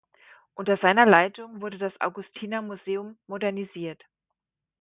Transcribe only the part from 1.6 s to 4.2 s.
wurde das Augustinermuseum modernisiert.